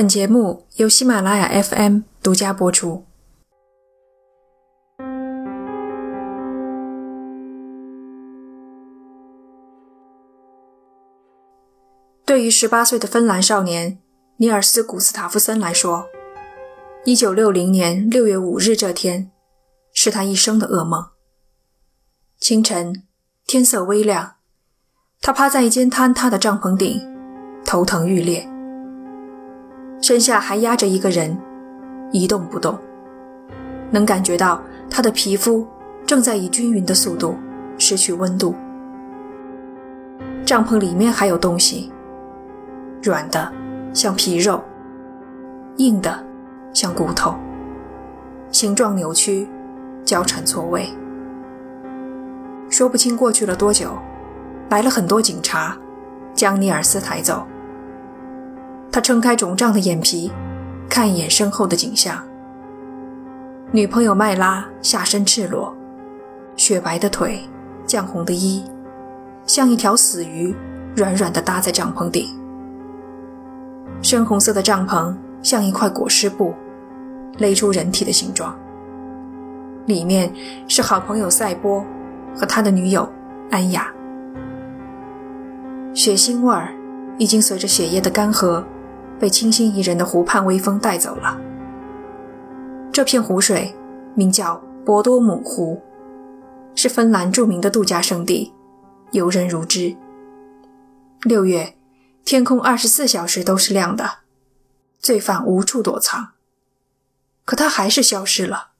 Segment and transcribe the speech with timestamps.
[0.00, 3.04] 本节目由喜马拉雅 FM 独家播出。
[12.24, 13.98] 对于十八岁的芬兰少年
[14.38, 16.06] 尼尔斯·古斯塔夫森来说，
[17.04, 19.30] 一九六零年六月五日这天
[19.92, 21.10] 是他一生的噩梦。
[22.38, 23.06] 清晨，
[23.46, 24.36] 天色微亮，
[25.20, 27.06] 他趴在一间坍塌的帐篷顶，
[27.66, 28.49] 头疼欲裂。
[30.00, 31.36] 身下还压着一个人，
[32.10, 32.78] 一动不动，
[33.90, 35.66] 能感觉到他的皮肤
[36.06, 37.36] 正在以均匀的速度
[37.76, 38.54] 失去温度。
[40.44, 41.92] 帐篷里面还有东西，
[43.02, 43.52] 软的
[43.92, 44.62] 像皮肉，
[45.76, 46.24] 硬的
[46.72, 47.34] 像骨头，
[48.50, 49.46] 形状扭曲，
[50.04, 50.88] 交缠错位。
[52.70, 53.90] 说不清过去了多久，
[54.70, 55.76] 来了很多警察，
[56.32, 57.46] 将尼尔斯抬走。
[58.92, 60.30] 他撑开肿胀的眼皮，
[60.88, 62.20] 看一眼身后的景象。
[63.70, 65.72] 女朋友麦拉下身赤裸，
[66.56, 67.40] 雪白的腿，
[67.86, 68.64] 绛红的衣，
[69.46, 70.52] 像一条死鱼，
[70.96, 72.26] 软软地搭在帐篷顶。
[74.02, 76.52] 深红色的帐篷像一块裹尸布，
[77.38, 78.58] 勒出人体的形状。
[79.86, 80.32] 里面
[80.66, 81.84] 是好朋友赛波
[82.34, 83.08] 和他的女友
[83.52, 83.86] 安雅。
[85.94, 86.72] 血腥味儿
[87.18, 88.64] 已经随着血液的干涸。
[89.20, 91.38] 被清新宜人的湖畔微风带走了。
[92.90, 93.72] 这片湖水
[94.14, 95.80] 名叫博多姆湖，
[96.74, 98.52] 是芬兰著名的度假胜地，
[99.12, 99.94] 游人如织。
[101.22, 101.76] 六月，
[102.24, 104.20] 天空二十四小时都是亮的，
[104.98, 106.30] 罪犯无处躲藏，
[107.44, 108.70] 可他还是消失了，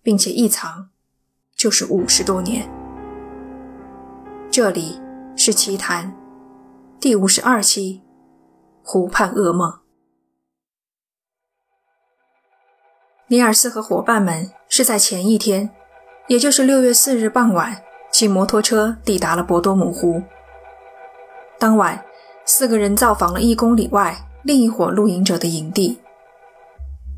[0.00, 0.90] 并且一藏
[1.56, 2.70] 就是五十多年。
[4.48, 5.00] 这里
[5.34, 6.14] 是奇谈
[7.00, 8.03] 第五十二期。
[8.86, 9.80] 湖畔噩梦。
[13.28, 15.70] 尼尔斯和伙伴们是在前一天，
[16.28, 17.82] 也就是六月四日傍晚，
[18.12, 20.22] 骑摩托车抵达了博多姆湖。
[21.58, 22.04] 当晚，
[22.44, 25.98] 四个人造访了一公里外另一伙露营者的营地。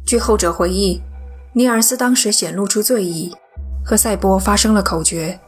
[0.07, 1.03] 据后者回忆，
[1.53, 3.35] 尼尔斯当时显露出醉意，
[3.85, 5.41] 和赛波发生了口角。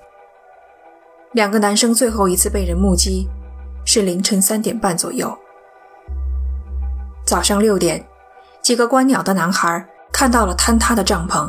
[1.32, 3.28] 两个男生最后一次被人目击，
[3.84, 5.38] 是凌晨三点半左右。
[7.28, 8.02] 早上六点，
[8.62, 11.46] 几个观鸟的男孩看到了坍塌的帐篷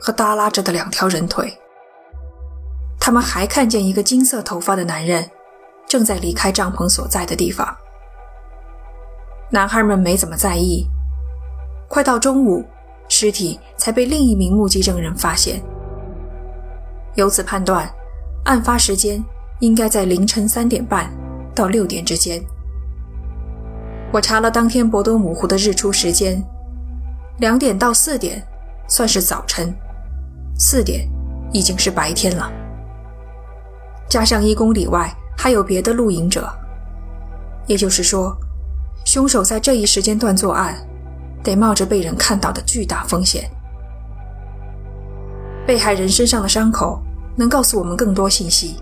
[0.00, 1.54] 和耷拉着的两条人腿。
[2.98, 5.30] 他们还看见一个金色头发的男人
[5.86, 7.76] 正在离开帐篷所在的地方。
[9.50, 10.86] 男孩们没怎么在意。
[11.90, 12.64] 快到中午，
[13.10, 15.62] 尸体才被另一名目击证人发现。
[17.16, 17.86] 由此判断，
[18.46, 19.22] 案发时间
[19.60, 21.06] 应该在凌晨三点半
[21.54, 22.42] 到六点之间。
[24.10, 26.42] 我查了当天博多姆湖的日出时间，
[27.38, 28.42] 两点到四点
[28.88, 29.74] 算是早晨，
[30.56, 31.06] 四点
[31.52, 32.50] 已经是白天了。
[34.08, 36.50] 加上一公里外还有别的露营者，
[37.66, 38.34] 也就是说，
[39.04, 40.74] 凶手在这一时间段作案，
[41.44, 43.50] 得冒着被人看到的巨大风险。
[45.66, 46.98] 被害人身上的伤口
[47.36, 48.76] 能告诉我们更多信息。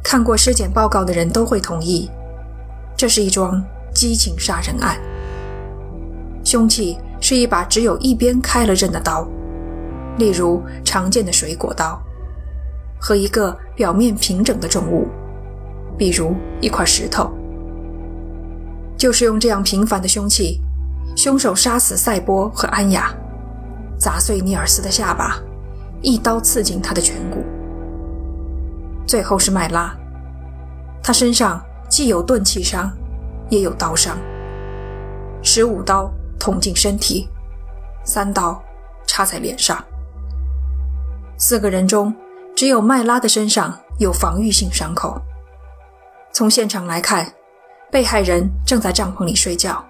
[0.00, 2.08] 看过尸检报告的人都会同意，
[2.96, 3.60] 这是一桩。
[3.94, 4.96] 激情杀人案，
[6.44, 9.28] 凶器是一把只有一边开了刃的刀，
[10.18, 12.00] 例如常见的水果刀，
[12.98, 15.06] 和一个表面平整的重物，
[15.98, 17.30] 比如一块石头。
[18.96, 20.60] 就是用这样平凡的凶器，
[21.16, 23.14] 凶手杀死赛波和安雅，
[23.98, 25.40] 砸碎尼尔斯的下巴，
[26.02, 27.44] 一刀刺进他的颧骨。
[29.06, 29.94] 最后是麦拉，
[31.02, 32.90] 他身上既有钝器伤。
[33.50, 34.16] 也有刀伤，
[35.42, 37.28] 十五刀捅进身体，
[38.04, 38.62] 三刀
[39.06, 39.84] 插在脸上。
[41.36, 42.14] 四个人中，
[42.54, 45.20] 只有麦拉的身上有防御性伤口。
[46.32, 47.30] 从现场来看，
[47.90, 49.84] 被害人正在帐篷里睡觉，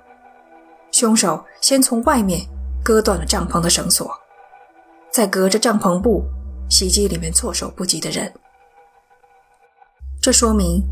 [0.91, 2.41] 凶手先从外面
[2.83, 4.11] 割断了帐篷的绳索，
[5.13, 6.25] 再隔着帐篷布
[6.71, 8.33] 袭击里面措手不及的人。
[10.23, 10.83] 这说明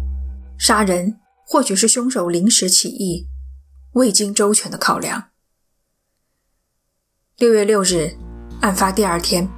[0.59, 1.19] 杀人。
[1.51, 3.27] 或许是凶手临时起意，
[3.93, 5.31] 未经周全的考量。
[7.39, 8.15] 六月六日，
[8.61, 9.49] 案发第二天，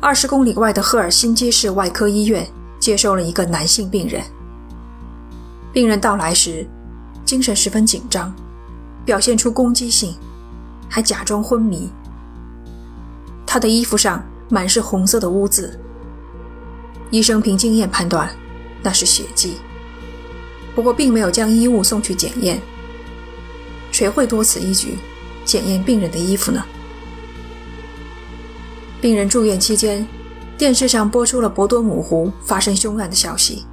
[0.00, 2.48] 二十公里外的赫尔辛基市外科医院
[2.78, 4.22] 接收了一个男性病人。
[5.72, 6.64] 病人到来时，
[7.24, 8.32] 精神十分紧张，
[9.04, 10.16] 表现出攻击性，
[10.88, 11.90] 还假装昏迷。
[13.44, 15.76] 他的衣服上满是红色的污渍，
[17.10, 18.32] 医生凭经验判断，
[18.80, 19.56] 那是血迹。
[20.74, 22.60] 不过，并没有将衣物送去检验。
[23.92, 24.98] 谁会多此一举，
[25.44, 26.64] 检验病人的衣服呢？
[29.00, 30.06] 病人住院期间，
[30.58, 33.64] 电视上播出了博多姆湖发生凶案的消息。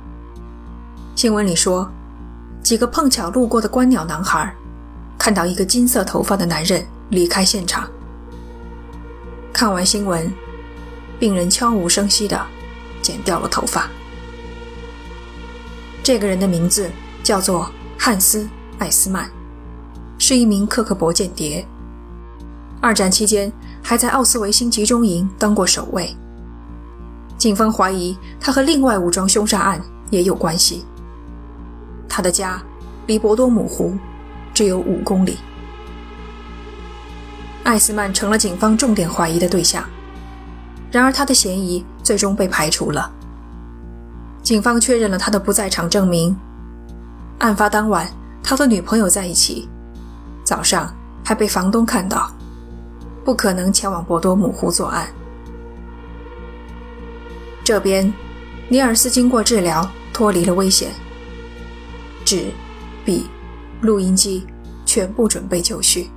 [1.15, 1.89] 新闻里说，
[2.61, 4.53] 几个碰巧路过的观鸟男孩，
[5.17, 7.89] 看到一个金色头发的男人离开现场。
[9.51, 10.31] 看完新闻，
[11.19, 12.39] 病人悄无声息地
[13.01, 13.89] 剪掉了头发。
[16.11, 16.91] 这个人的名字
[17.23, 18.43] 叫做汉斯·
[18.79, 19.29] 艾斯曼，
[20.17, 21.65] 是一名克格勃间谍。
[22.81, 23.49] 二战期间
[23.81, 26.13] 还在奥斯维辛集中营当过守卫。
[27.37, 30.83] 警方怀疑他和另外武装凶杀案也有关系。
[32.09, 32.61] 他的家
[33.07, 33.97] 离博多姆湖
[34.53, 35.37] 只有五公里。
[37.63, 39.81] 艾斯曼成了警方重点怀疑的对象，
[40.91, 43.09] 然而他的嫌疑最终被排除了。
[44.51, 46.35] 警方确认了他的不在场证明。
[47.39, 48.11] 案发当晚，
[48.43, 49.69] 他和女朋友在一起，
[50.43, 50.93] 早上
[51.23, 52.29] 还被房东看到，
[53.23, 55.07] 不可能前往博多姆湖作案。
[57.63, 58.13] 这边，
[58.67, 60.91] 尼尔斯经过治疗，脱离了危险。
[62.25, 62.51] 纸、
[63.05, 63.29] 笔、
[63.79, 64.45] 录音机
[64.85, 66.09] 全部准备就绪。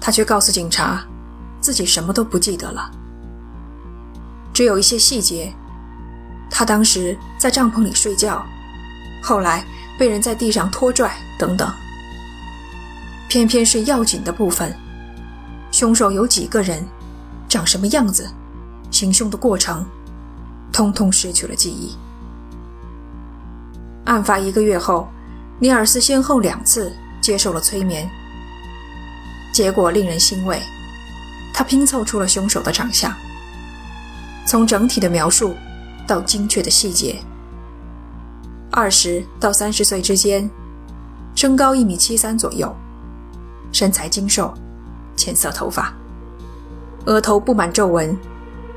[0.00, 1.04] 他却告诉警察，
[1.60, 2.90] 自己什么都不记得了，
[4.54, 5.52] 只有一些细节：
[6.50, 8.44] 他当时在帐篷里睡觉，
[9.22, 9.64] 后来
[9.98, 11.72] 被人在地上拖拽等等。
[13.28, 14.74] 偏偏是要紧的部分，
[15.70, 16.82] 凶手有几个人，
[17.48, 18.28] 长什么样子，
[18.90, 19.84] 行凶的过程，
[20.72, 21.94] 通通失去了记忆。
[24.06, 25.06] 案发一个月后，
[25.58, 26.90] 尼尔斯先后两次
[27.20, 28.08] 接受了催眠，
[29.52, 30.62] 结果令人欣慰，
[31.52, 33.14] 他拼凑出了凶手的长相，
[34.46, 35.54] 从整体的描述
[36.08, 37.22] 到精确的细节。
[38.72, 40.50] 二十到三十岁之间，
[41.34, 42.74] 身高一米七三左右，
[43.70, 44.52] 身材精瘦，
[45.14, 45.92] 浅色头发，
[47.04, 48.16] 额头布满皱纹，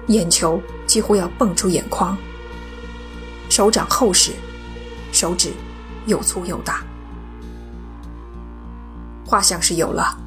[0.07, 2.18] 眼球几乎要蹦出眼眶，
[3.50, 4.33] 手掌厚实。
[5.13, 5.51] 手指
[6.06, 6.81] 又粗又大，
[9.25, 10.18] 画像是有了，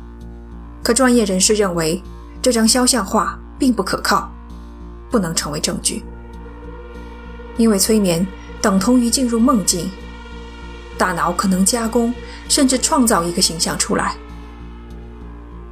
[0.82, 2.02] 可专业人士认为
[2.42, 4.30] 这张肖像画并不可靠，
[5.10, 6.04] 不能成为证据。
[7.56, 8.26] 因为催眠
[8.60, 9.90] 等同于进入梦境，
[10.98, 12.12] 大脑可能加工
[12.48, 14.16] 甚至创造一个形象出来。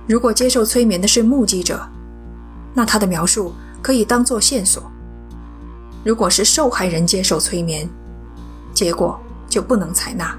[0.07, 1.89] 如果接受催眠的是目击者，
[2.75, 4.83] 那他的描述可以当做线索；
[6.05, 7.89] 如果是受害人接受催眠，
[8.75, 10.37] 结果就不能采纳，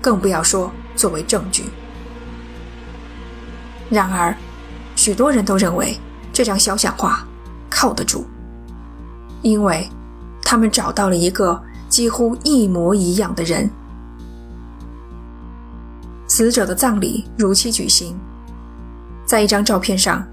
[0.00, 1.64] 更不要说作为证据。
[3.88, 4.36] 然而，
[4.94, 5.96] 许多人都认为
[6.32, 7.26] 这张肖像画
[7.68, 8.24] 靠得住，
[9.42, 9.88] 因为
[10.50, 13.70] 他们找到了一个几乎一模一样的人。
[16.26, 18.18] 死者的葬礼如期举行，
[19.24, 20.26] 在一张照片上，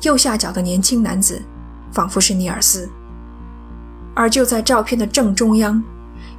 [0.00, 1.42] 右下角的年轻男子
[1.92, 2.88] 仿佛是尼尔斯，
[4.14, 5.82] 而就在照片的正中央。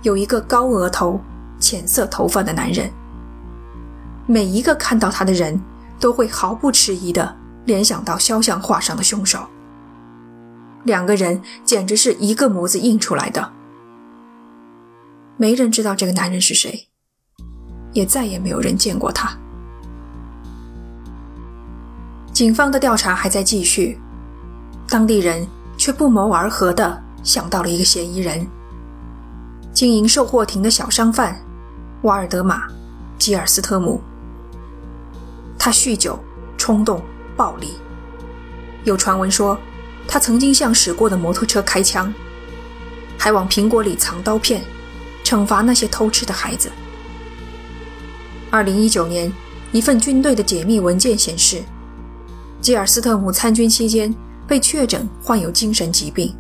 [0.02, 1.22] 有一个高额头、
[1.60, 2.90] 浅色头发的男人。
[4.26, 5.62] 每一个看到他的人
[6.00, 7.36] 都会毫不迟疑地
[7.66, 9.46] 联想到肖像画上的凶手。
[10.84, 13.52] 两个人简直是一个模子印出来的。
[15.38, 16.88] 没人知道这个男人是谁，
[17.94, 19.36] 也再也没有人见过他。
[22.32, 24.00] 警方的调查还在继续，
[24.88, 28.48] 当地人却不谋而合地想到了一个嫌疑人。
[29.74, 31.40] 经营售货亭的小商贩
[32.02, 32.68] 瓦尔德玛·
[33.18, 34.02] 吉尔斯特姆，
[35.58, 36.20] 他酗酒、
[36.58, 37.02] 冲动、
[37.36, 37.76] 暴力。
[38.84, 39.58] 有传闻说，
[40.12, 42.14] 他曾经向驶过的摩托车开枪，
[43.18, 44.62] 还往苹果里藏刀片，
[45.24, 46.70] 惩罚那些偷吃的孩子。
[48.50, 49.32] 二零一九年，
[49.72, 51.64] 一份军队的解密文件显示，
[52.60, 54.14] 吉尔斯特姆参军期间
[54.46, 56.36] 被确诊患有精神疾病，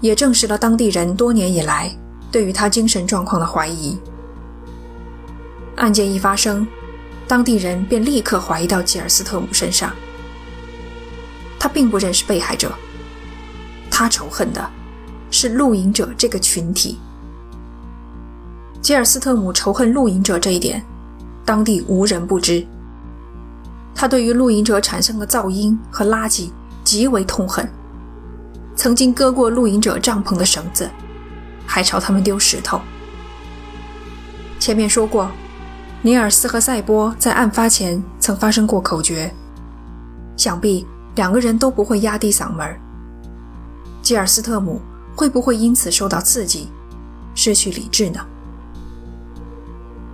[0.00, 1.92] 也证实了当地人多年以来。
[2.30, 3.98] 对于他精神状况的怀疑，
[5.74, 6.64] 案件一发生，
[7.26, 9.92] 当地人便立刻怀疑到吉尔斯特姆身上。
[11.60, 12.72] 他并不认识被害者，
[13.90, 14.68] 他仇恨的
[15.30, 16.98] 是露营者这个群体。
[18.80, 20.82] 吉尔斯特姆仇恨露营者这一点，
[21.44, 22.66] 当地无人不知。
[23.94, 26.50] 他对于露营者产生的噪音和垃圾
[26.82, 27.70] 极为痛恨，
[28.74, 30.88] 曾经割过露营者帐篷的绳子。
[31.66, 32.80] 还朝他们丢石头。
[34.58, 35.30] 前面说过，
[36.02, 39.30] 尼尔斯和赛波在案发前曾发生过口角，
[40.36, 40.84] 想必
[41.20, 42.80] 两个人都不会压低嗓门。
[44.00, 44.80] 吉尔斯特姆
[45.14, 46.70] 会不会因此受到刺激，
[47.34, 48.24] 失去理智呢？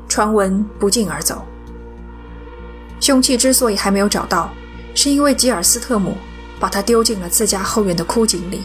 [0.08, 1.44] 传闻不胫而走，
[2.98, 4.50] 凶器之所以还没有找到，
[4.96, 6.16] 是因为吉尔斯特姆
[6.58, 8.62] 把他丢进了自家后院的枯井里。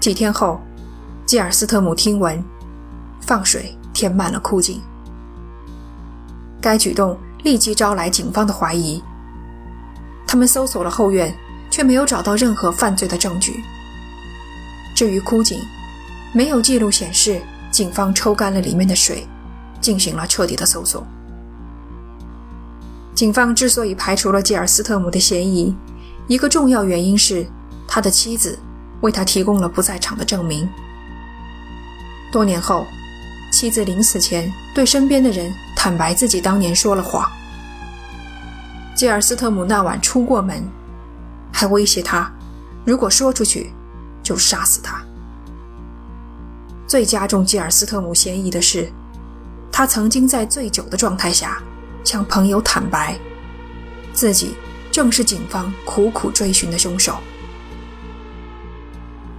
[0.00, 0.60] 几天后，
[1.24, 2.44] 吉尔斯特姆听闻
[3.20, 4.82] 放水填满了枯井，
[6.60, 9.00] 该举动立即招来警方的怀疑。
[10.28, 11.34] 他们搜索了后院，
[11.70, 13.64] 却没有找到任何犯罪的证据。
[14.94, 15.58] 至于枯井，
[16.34, 19.26] 没有记录显示警方抽干了里面的水，
[19.80, 21.06] 进行了彻底的搜索。
[23.14, 25.74] 警方之所以排除了吉尔斯特姆的嫌疑，
[26.26, 27.46] 一个重要原因是
[27.86, 28.58] 他的妻子
[29.00, 30.68] 为他提供了不在场的证明。
[32.30, 32.86] 多年后，
[33.50, 37.26] 妻子临死前对身边的人坦白自己当年说了谎。
[38.98, 40.60] 吉尔斯特姆那晚出过门，
[41.52, 42.28] 还威胁他，
[42.84, 43.72] 如果说出去，
[44.24, 45.00] 就杀死他。
[46.84, 48.90] 最加重吉尔斯特姆嫌疑的是，
[49.70, 51.62] 他曾经在醉酒的状态下。
[52.02, 53.16] 向朋友坦白，
[54.12, 54.56] 自己
[54.90, 57.18] 正是警方苦苦追寻的凶手。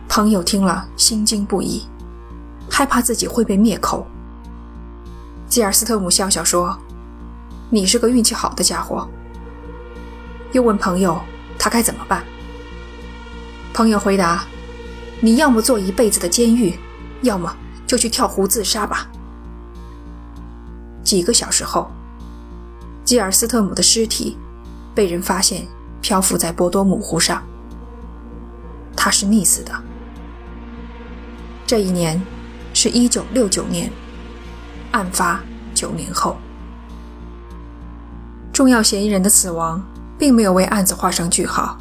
[0.07, 1.85] 朋友听了心惊不已，
[2.71, 4.07] 害怕自己会被灭口。
[5.49, 6.79] 吉尔斯特姆笑笑说
[7.69, 9.05] ：“你是个运气好的家伙。”
[10.51, 11.21] 又问朋友
[11.57, 12.23] 他该怎么办。
[13.73, 14.45] 朋友回答
[15.21, 16.77] ：“你要么坐一辈子的监狱，
[17.21, 19.07] 要么就去跳湖自杀吧。”
[21.03, 21.89] 几个小时后。
[23.05, 24.37] 吉尔斯特姆的尸体
[24.93, 25.65] 被人发现
[25.99, 27.43] 漂浮在波多姆湖上，
[28.95, 29.71] 他是溺死的。
[31.65, 32.21] 这一年
[32.71, 33.91] 是一九六九年，
[34.91, 35.41] 案发
[35.73, 36.37] 九年后，
[38.53, 39.83] 重要嫌疑人的死亡
[40.19, 41.75] 并没有为案子画上句号。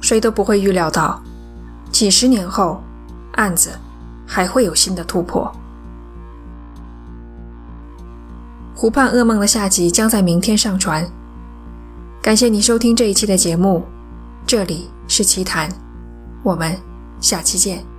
[0.00, 1.22] 谁都不会预料到，
[1.92, 2.82] 几十年后，
[3.32, 3.70] 案子
[4.26, 5.52] 还会有新的突破。
[8.80, 11.06] 《湖畔噩梦》的下集将在明天上传。
[12.22, 13.84] 感谢你收听这一期的节目，
[14.46, 15.68] 这里是奇谈，
[16.42, 16.74] 我们
[17.20, 17.89] 下期见。